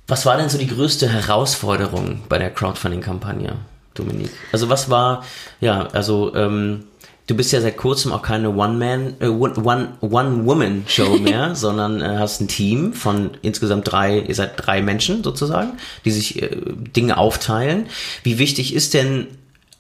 [0.07, 3.57] was war denn so die größte Herausforderung bei der Crowdfunding-Kampagne,
[3.95, 4.31] Dominik?
[4.53, 5.25] Also was war,
[5.61, 6.85] ja, also ähm,
[7.27, 12.49] du bist ja seit kurzem auch keine One-Man, äh, One-Woman-Show mehr, sondern äh, hast ein
[12.49, 15.75] Team von insgesamt drei, ihr seid drei Menschen sozusagen,
[16.05, 16.57] die sich äh,
[16.97, 17.87] Dinge aufteilen.
[18.23, 19.29] Wie wichtig ist denn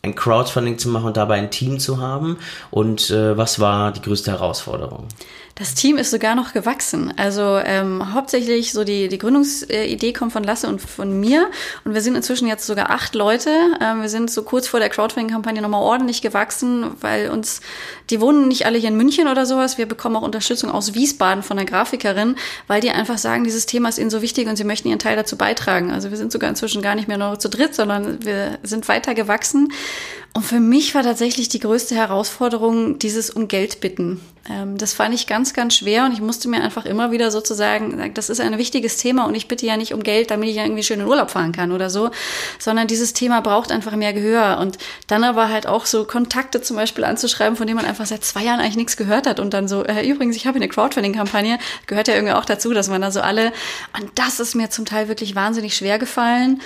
[0.02, 2.38] ein Crowdfunding zu machen und dabei ein Team zu haben?
[2.70, 5.08] Und äh, was war die größte Herausforderung?
[5.58, 7.12] Das Team ist sogar noch gewachsen.
[7.16, 11.50] Also ähm, hauptsächlich so die, die Gründungsidee kommt von Lasse und von mir.
[11.84, 13.50] Und wir sind inzwischen jetzt sogar acht Leute.
[13.80, 17.60] Ähm, wir sind so kurz vor der Crowdfunding-Kampagne nochmal ordentlich gewachsen, weil uns,
[18.08, 19.78] die wohnen nicht alle hier in München oder sowas.
[19.78, 22.36] Wir bekommen auch Unterstützung aus Wiesbaden von der Grafikerin,
[22.68, 25.16] weil die einfach sagen, dieses Thema ist ihnen so wichtig und sie möchten ihren Teil
[25.16, 25.90] dazu beitragen.
[25.90, 29.12] Also wir sind sogar inzwischen gar nicht mehr nur zu dritt, sondern wir sind weiter
[29.12, 29.72] gewachsen.
[30.34, 34.20] Und für mich war tatsächlich die größte Herausforderung dieses um Geld bitten.
[34.48, 37.68] Ähm, das fand ich ganz, ganz schwer und ich musste mir einfach immer wieder sozusagen
[37.98, 40.56] sagen, das ist ein wichtiges Thema und ich bitte ja nicht um Geld, damit ich
[40.56, 42.10] ja irgendwie schön in Urlaub fahren kann oder so,
[42.58, 44.58] sondern dieses Thema braucht einfach mehr Gehör.
[44.58, 48.24] Und dann aber halt auch so Kontakte zum Beispiel anzuschreiben, von denen man einfach seit
[48.24, 51.58] zwei Jahren eigentlich nichts gehört hat und dann so, äh, übrigens, ich habe eine Crowdfunding-Kampagne,
[51.86, 53.52] gehört ja irgendwie auch dazu, dass man da so alle,
[54.00, 56.60] und das ist mir zum Teil wirklich wahnsinnig schwer gefallen.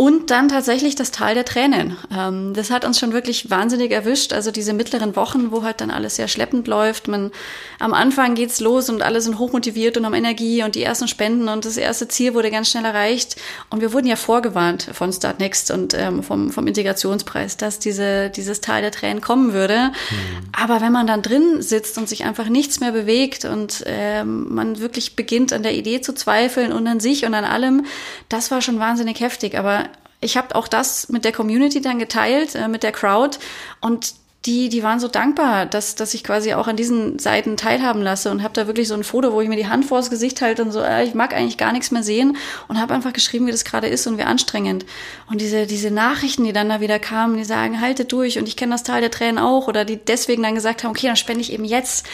[0.00, 1.96] Und dann tatsächlich das Tal der Tränen.
[2.16, 4.32] Ähm, das hat uns schon wirklich wahnsinnig erwischt.
[4.32, 7.08] Also diese mittleren Wochen, wo halt dann alles sehr schleppend läuft.
[7.08, 7.32] Man,
[7.80, 11.48] am Anfang geht's los und alle sind hochmotiviert und haben Energie und die ersten Spenden
[11.48, 13.40] und das erste Ziel wurde ganz schnell erreicht.
[13.70, 18.30] Und wir wurden ja vorgewarnt von Start Next und ähm, vom, vom Integrationspreis, dass diese,
[18.30, 19.88] dieses Tal der Tränen kommen würde.
[19.88, 20.48] Mhm.
[20.56, 24.78] Aber wenn man dann drin sitzt und sich einfach nichts mehr bewegt und ähm, man
[24.78, 27.84] wirklich beginnt an der Idee zu zweifeln und an sich und an allem,
[28.28, 29.58] das war schon wahnsinnig heftig.
[29.58, 29.87] Aber
[30.20, 33.38] ich habe auch das mit der Community dann geteilt, äh, mit der Crowd
[33.80, 34.14] und
[34.46, 38.30] die, die waren so dankbar, dass, dass ich quasi auch an diesen Seiten teilhaben lasse
[38.30, 40.62] und habe da wirklich so ein Foto, wo ich mir die Hand vors Gesicht halte
[40.62, 42.36] und so, äh, ich mag eigentlich gar nichts mehr sehen
[42.68, 44.86] und habe einfach geschrieben, wie das gerade ist und wie anstrengend.
[45.28, 48.56] Und diese, diese Nachrichten, die dann da wieder kamen, die sagen, haltet durch und ich
[48.56, 51.40] kenne das Tal der Tränen auch oder die deswegen dann gesagt haben, okay, dann spende
[51.40, 52.06] ich eben jetzt.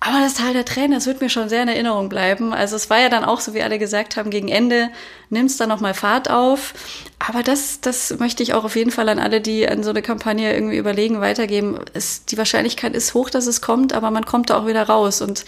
[0.00, 2.52] Aber das Tal der Tränen, das wird mir schon sehr in Erinnerung bleiben.
[2.52, 4.90] Also es war ja dann auch, so wie alle gesagt haben, gegen Ende
[5.30, 6.74] nimmt es dann nochmal Fahrt auf.
[7.18, 10.02] Aber das, das möchte ich auch auf jeden Fall an alle, die an so eine
[10.02, 11.78] Kampagne irgendwie überlegen, weitergeben.
[11.94, 15.22] Es, die Wahrscheinlichkeit ist hoch, dass es kommt, aber man kommt da auch wieder raus.
[15.22, 15.44] Und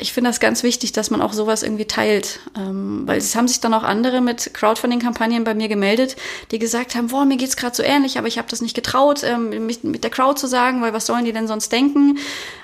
[0.00, 2.40] ich finde das ganz wichtig, dass man auch sowas irgendwie teilt.
[2.56, 6.16] Ähm, weil es haben sich dann auch andere mit Crowdfunding-Kampagnen bei mir gemeldet,
[6.50, 9.22] die gesagt haben, boah, mir geht's gerade so ähnlich, aber ich habe das nicht getraut,
[9.22, 12.18] ähm, mich mit der Crowd zu sagen, weil was sollen die denn sonst denken?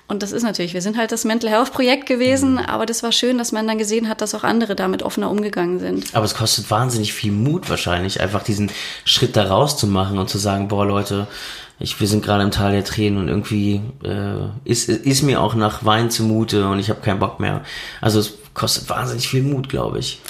[0.08, 2.58] Und das ist natürlich, wir sind halt das Mental Health Projekt gewesen, mhm.
[2.58, 5.80] aber das war schön, dass man dann gesehen hat, dass auch andere damit offener umgegangen
[5.80, 6.14] sind.
[6.14, 8.70] Aber es kostet wahnsinnig viel Mut wahrscheinlich, einfach diesen
[9.04, 11.26] Schritt da rauszumachen und zu sagen, boah Leute,
[11.78, 15.54] ich, wir sind gerade im Tal der Tränen und irgendwie äh, ist, ist mir auch
[15.54, 17.62] nach Wein zumute und ich habe keinen Bock mehr.
[18.00, 20.20] Also es kostet wahnsinnig viel Mut, glaube ich.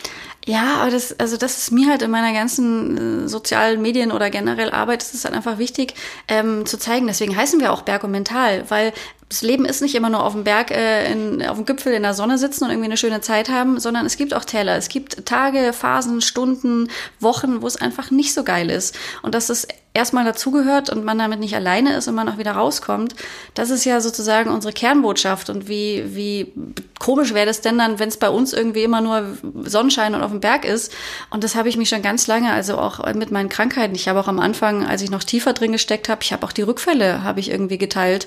[0.48, 4.30] Ja, aber das, also das ist mir halt in meiner ganzen äh, sozialen Medien oder
[4.30, 5.94] generell Arbeit, das ist halt einfach wichtig
[6.28, 7.08] ähm, zu zeigen.
[7.08, 8.92] Deswegen heißen wir auch Berg und Mental, weil
[9.28, 12.04] das Leben ist nicht immer nur auf dem Berg, äh, in, auf dem Gipfel in
[12.04, 14.76] der Sonne sitzen und irgendwie eine schöne Zeit haben, sondern es gibt auch Täler.
[14.76, 18.96] Es gibt Tage, Phasen, Stunden, Wochen, wo es einfach nicht so geil ist.
[19.22, 22.52] Und dass es erstmal dazugehört und man damit nicht alleine ist und man auch wieder
[22.52, 23.16] rauskommt,
[23.54, 25.50] das ist ja sozusagen unsere Kernbotschaft.
[25.50, 26.52] Und wie, wie
[26.98, 30.30] komisch wäre das denn dann, wenn es bei uns irgendwie immer nur Sonnenschein und auf
[30.30, 30.92] dem Berg ist?
[31.30, 33.94] Und das habe ich mich schon ganz lange, also auch mit meinen Krankheiten.
[33.94, 36.52] Ich habe auch am Anfang, als ich noch tiefer drin gesteckt habe, ich habe auch
[36.52, 38.26] die Rückfälle, habe ich irgendwie geteilt,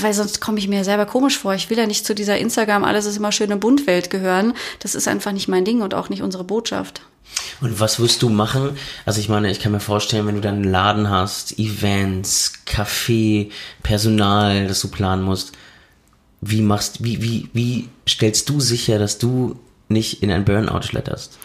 [0.00, 1.54] weil sonst komme ich mir selber komisch vor.
[1.54, 4.54] Ich will ja nicht zu dieser Instagram, alles ist immer schöne Buntwelt gehören.
[4.80, 7.02] Das ist einfach nicht mein Ding und auch nicht unsere Botschaft.
[7.60, 8.76] Und was wirst du machen?
[9.06, 13.50] Also ich meine, ich kann mir vorstellen, wenn du dann einen Laden hast, Events, Kaffee,
[13.82, 15.52] Personal, das du planen musst,
[16.40, 19.58] wie machst, wie, wie, wie stellst du sicher, dass du
[19.88, 21.38] nicht in ein Burnout schletterst?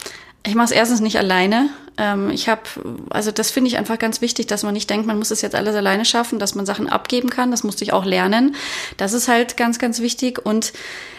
[0.44, 1.70] Ich mache es erstens nicht alleine.
[1.98, 2.62] Ähm, ich habe,
[3.10, 5.56] also das finde ich einfach ganz wichtig, dass man nicht denkt, man muss es jetzt
[5.56, 7.52] alles alleine schaffen, dass man Sachen abgeben kann.
[7.52, 8.56] Das musste ich auch lernen.
[8.98, 10.44] Das ist halt ganz, ganz wichtig.
[10.44, 10.72] Und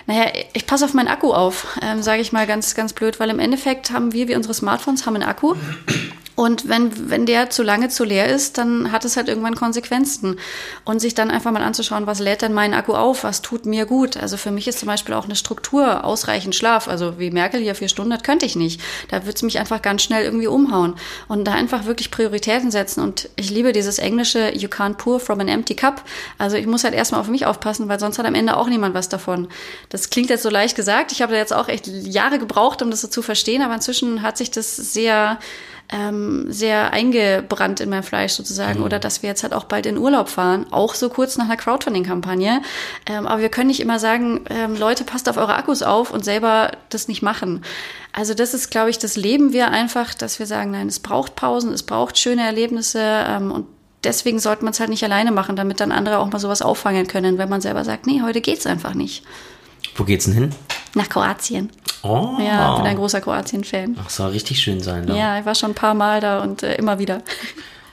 [0.07, 3.29] naja, ich passe auf meinen Akku auf, ähm, sage ich mal ganz, ganz blöd, weil
[3.29, 5.55] im Endeffekt haben wir, wie unsere Smartphones, haben einen Akku.
[6.40, 10.38] Und wenn, wenn der zu lange zu leer ist, dann hat es halt irgendwann Konsequenzen.
[10.87, 13.85] Und sich dann einfach mal anzuschauen, was lädt denn mein Akku auf, was tut mir
[13.85, 14.16] gut.
[14.16, 16.88] Also für mich ist zum Beispiel auch eine Struktur, ausreichend Schlaf.
[16.88, 18.81] Also wie Merkel hier vier Stunden, das könnte ich nicht.
[19.11, 20.94] Da würde es mich einfach ganz schnell irgendwie umhauen.
[21.29, 23.03] Und da einfach wirklich Prioritäten setzen.
[23.03, 26.03] Und ich liebe dieses englische You can't pour from an empty cup.
[26.38, 28.94] Also ich muss halt erstmal auf mich aufpassen, weil sonst hat am Ende auch niemand
[28.94, 29.48] was davon.
[29.90, 31.12] Das klingt jetzt so leicht gesagt.
[31.12, 33.61] Ich habe da jetzt auch echt Jahre gebraucht, um das so zu verstehen.
[33.61, 35.38] Aber inzwischen hat sich das sehr
[35.92, 38.81] ähm, sehr eingebrannt in mein Fleisch sozusagen.
[38.81, 38.85] Mhm.
[38.85, 41.57] Oder dass wir jetzt halt auch bald in Urlaub fahren, auch so kurz nach einer
[41.57, 42.62] Crowdfunding-Kampagne.
[43.07, 46.24] Ähm, aber wir können nicht immer sagen, ähm, Leute, passt auf eure Akkus auf und
[46.24, 47.62] selber das nicht machen.
[48.12, 51.37] Also das ist, glaube ich, das leben wir einfach, dass wir sagen, nein, es braucht
[51.37, 53.66] Pausen, es braucht schöne Erlebnisse ähm, und
[54.05, 57.07] deswegen sollte man es halt nicht alleine machen, damit dann andere auch mal sowas auffangen
[57.07, 59.24] können, wenn man selber sagt, nee, heute geht's einfach nicht.
[59.96, 60.55] Wo geht's denn hin?
[60.94, 61.70] Nach Kroatien.
[62.03, 62.37] Oh.
[62.38, 63.96] Ja, bin ein großer Kroatien-Fan.
[64.03, 65.07] Ach, soll richtig schön sein.
[65.07, 65.14] Da.
[65.14, 67.22] Ja, ich war schon ein paar Mal da und äh, immer wieder.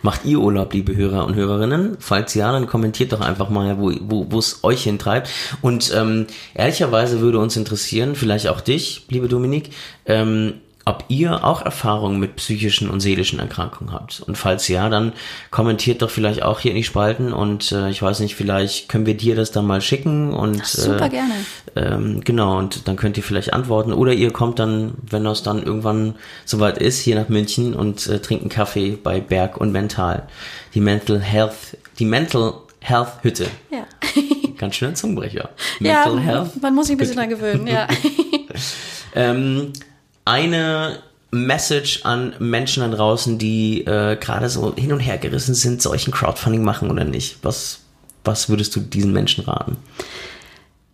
[0.02, 1.98] Macht ihr Urlaub, liebe Hörer und Hörerinnen?
[2.00, 3.92] Falls ja, dann kommentiert doch einfach mal, wo
[4.30, 5.30] wo es euch hintreibt.
[5.62, 9.72] Und ähm, ehrlicherweise würde uns interessieren, vielleicht auch dich, liebe Dominik,
[10.06, 14.22] ähm, ob ihr auch Erfahrungen mit psychischen und seelischen Erkrankungen habt.
[14.22, 15.12] Und falls ja, dann
[15.52, 19.06] kommentiert doch vielleicht auch hier in die Spalten und äh, ich weiß nicht, vielleicht können
[19.06, 21.34] wir dir das dann mal schicken und Ach, super äh, gerne.
[21.76, 23.92] Ähm, genau, und dann könnt ihr vielleicht antworten.
[23.92, 28.20] Oder ihr kommt dann, wenn das dann irgendwann soweit ist, hier nach München und äh,
[28.20, 30.24] trinkt einen Kaffee bei Berg und Mental.
[30.74, 33.48] Die Mental Health, die Mental Health Hütte.
[33.72, 33.86] Ja.
[34.58, 35.50] Ganz schön ein Zungenbrecher.
[35.82, 36.62] Mental ja, Health.
[36.62, 37.90] Man muss sich ein bisschen daran gewöhnen, ja.
[39.16, 39.74] ähm,
[40.28, 41.00] eine
[41.32, 46.12] Message an Menschen da draußen, die äh, gerade so hin und her gerissen sind, solchen
[46.12, 47.38] Crowdfunding machen oder nicht?
[47.42, 47.80] Was,
[48.24, 49.78] was würdest du diesen Menschen raten?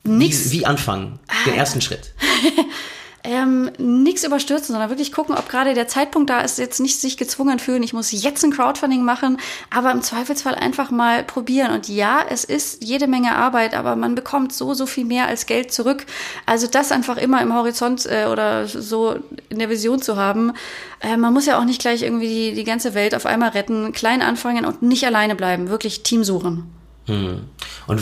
[0.04, 0.52] Nix.
[0.52, 1.20] Wie, wie anfangen?
[1.46, 2.14] Den ersten Schritt.
[3.24, 7.16] ähm, nichts überstürzen, sondern wirklich gucken, ob gerade der Zeitpunkt da ist, jetzt nicht sich
[7.16, 9.38] gezwungen fühlen, ich muss jetzt ein Crowdfunding machen,
[9.70, 11.72] aber im Zweifelsfall einfach mal probieren.
[11.72, 15.46] Und ja, es ist jede Menge Arbeit, aber man bekommt so, so viel mehr als
[15.46, 16.06] Geld zurück.
[16.46, 19.16] Also das einfach immer im Horizont äh, oder so
[19.50, 20.52] in der Vision zu haben.
[21.00, 23.94] Äh, man muss ja auch nicht gleich irgendwie die, die ganze Welt auf einmal retten,
[23.94, 26.83] klein anfangen und nicht alleine bleiben, wirklich Team suchen.
[27.06, 27.42] Hm.
[27.88, 28.02] Und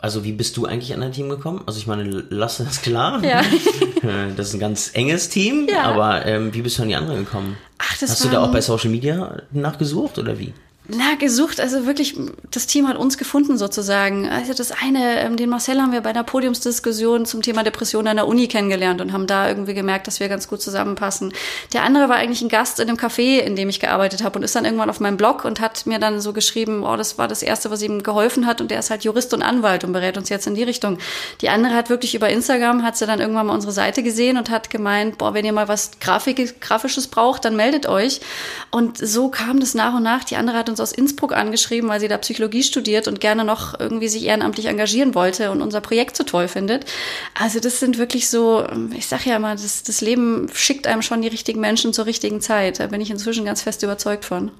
[0.00, 1.62] also wie bist du eigentlich an dein Team gekommen?
[1.66, 3.22] Also ich meine, Lasse ist klar.
[3.24, 3.42] Ja.
[4.34, 5.82] Das ist ein ganz enges Team, ja.
[5.82, 7.58] aber ähm, wie bist du an die anderen gekommen?
[7.76, 10.54] Ach, das Hast du da auch bei Social Media nachgesucht oder wie?
[10.96, 12.16] Na, gesucht, also wirklich,
[12.50, 14.28] das Team hat uns gefunden sozusagen.
[14.28, 18.16] Also das eine, ähm, den Marcel haben wir bei einer Podiumsdiskussion zum Thema Depression an
[18.16, 21.32] der Uni kennengelernt und haben da irgendwie gemerkt, dass wir ganz gut zusammenpassen.
[21.72, 24.44] Der andere war eigentlich ein Gast in einem Café, in dem ich gearbeitet habe und
[24.44, 27.28] ist dann irgendwann auf meinem Blog und hat mir dann so geschrieben, oh, das war
[27.28, 30.16] das Erste, was ihm geholfen hat und der ist halt Jurist und Anwalt und berät
[30.16, 30.98] uns jetzt in die Richtung.
[31.40, 34.50] Die andere hat wirklich über Instagram, hat sie dann irgendwann mal unsere Seite gesehen und
[34.50, 38.20] hat gemeint, boah, wenn ihr mal was Grafik, Grafisches braucht, dann meldet euch.
[38.70, 40.24] Und so kam das nach und nach.
[40.24, 43.78] Die andere hat uns aus Innsbruck angeschrieben, weil sie da Psychologie studiert und gerne noch
[43.78, 46.84] irgendwie sich ehrenamtlich engagieren wollte und unser Projekt so toll findet.
[47.38, 48.66] Also das sind wirklich so,
[48.96, 52.40] ich sage ja immer, das, das Leben schickt einem schon die richtigen Menschen zur richtigen
[52.40, 52.80] Zeit.
[52.80, 54.50] Da bin ich inzwischen ganz fest überzeugt von.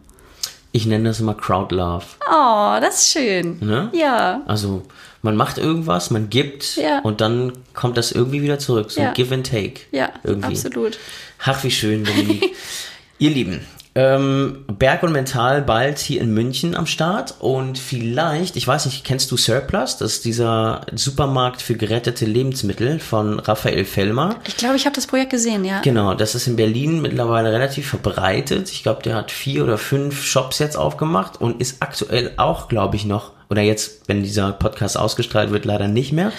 [0.72, 2.04] Ich nenne das immer Crowd Love.
[2.30, 3.58] Oh, das ist schön.
[3.60, 3.90] Ne?
[3.92, 4.42] Ja.
[4.46, 4.82] Also
[5.22, 7.00] man macht irgendwas, man gibt ja.
[7.00, 8.90] und dann kommt das irgendwie wieder zurück.
[8.90, 9.12] So ja.
[9.12, 9.80] Give and Take.
[9.90, 10.48] Ja, irgendwie.
[10.48, 10.98] absolut.
[11.44, 12.54] Ach, wie schön, Dominik.
[13.18, 18.66] Ihr Lieben, ähm, Berg und Mental bald hier in München am Start und vielleicht, ich
[18.66, 19.96] weiß nicht, kennst du Surplus?
[19.96, 24.36] Das ist dieser Supermarkt für gerettete Lebensmittel von Raphael Fellmer.
[24.46, 25.80] Ich glaube, ich habe das Projekt gesehen, ja.
[25.80, 28.70] Genau, das ist in Berlin mittlerweile relativ verbreitet.
[28.70, 32.96] Ich glaube, der hat vier oder fünf Shops jetzt aufgemacht und ist aktuell auch, glaube
[32.96, 36.32] ich, noch oder jetzt, wenn dieser Podcast ausgestrahlt wird, leider nicht mehr.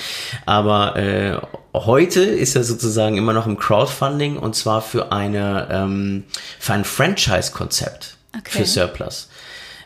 [0.45, 1.37] Aber äh,
[1.73, 6.23] heute ist er sozusagen immer noch im Crowdfunding und zwar für eine ähm,
[6.59, 8.59] für ein Franchise-Konzept okay.
[8.59, 9.29] für Surplus.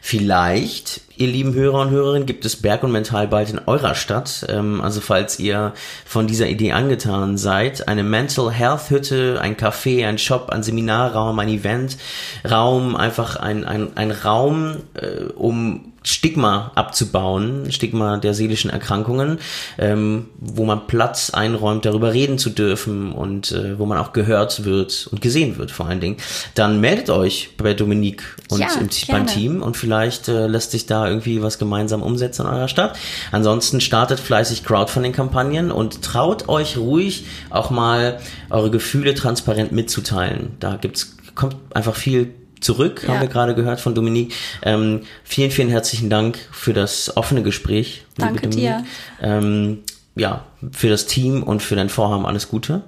[0.07, 4.45] Vielleicht, ihr lieben Hörer und Hörerinnen, gibt es Berg und Mental bald in eurer Stadt.
[4.49, 5.73] Ähm, also falls ihr
[6.05, 11.39] von dieser Idee angetan seid, eine Mental Health Hütte, ein Café, ein Shop, ein Seminarraum,
[11.39, 19.39] ein Eventraum, einfach ein, ein, ein Raum, äh, um Stigma abzubauen, Stigma der seelischen Erkrankungen,
[19.77, 24.65] ähm, wo man Platz einräumt, darüber reden zu dürfen und äh, wo man auch gehört
[24.65, 26.17] wird und gesehen wird vor allen Dingen,
[26.53, 30.85] dann meldet euch bei Dominique und ja, im, beim Team und vielleicht äh, lässt sich
[30.85, 32.97] da irgendwie was gemeinsam umsetzen in eurer Stadt.
[33.31, 40.55] Ansonsten startet fleißig Crowdfunding-Kampagnen und traut euch ruhig auch mal eure Gefühle transparent mitzuteilen.
[40.59, 43.13] Da gibt's kommt einfach viel zurück, ja.
[43.13, 44.33] haben wir gerade gehört von Dominique.
[44.63, 48.05] Ähm, vielen, vielen herzlichen Dank für das offene Gespräch.
[48.17, 48.83] Danke dir.
[49.21, 49.79] Ähm,
[50.15, 52.83] ja, für das Team und für dein Vorhaben alles Gute.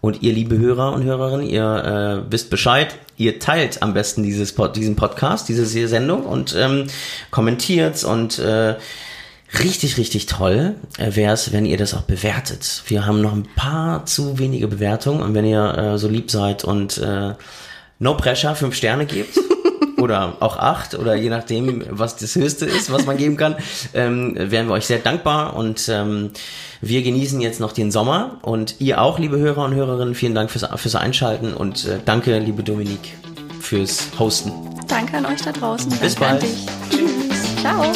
[0.00, 4.52] Und ihr liebe Hörer und Hörerinnen, ihr äh, wisst Bescheid, ihr teilt am besten dieses
[4.52, 6.86] Pod, diesen Podcast, diese Sendung und ähm,
[7.32, 8.76] kommentiert und äh,
[9.58, 12.84] richtig, richtig toll äh, wäre es, wenn ihr das auch bewertet.
[12.86, 16.62] Wir haben noch ein paar zu wenige Bewertungen und wenn ihr äh, so lieb seid
[16.62, 17.34] und äh,
[17.98, 19.38] No Pressure fünf Sterne gibt.
[19.98, 23.56] oder auch acht oder je nachdem, was das Höchste ist, was man geben kann,
[23.94, 26.30] ähm, wären wir euch sehr dankbar und ähm,
[26.80, 30.50] wir genießen jetzt noch den Sommer und ihr auch, liebe Hörer und Hörerinnen, vielen Dank
[30.50, 33.12] fürs, fürs Einschalten und äh, danke, liebe Dominique,
[33.60, 34.52] fürs Hosten.
[34.86, 35.90] Danke an euch da draußen.
[35.98, 36.56] Bis Danke bald.
[36.90, 37.60] Tschüss.
[37.60, 37.92] Ciao.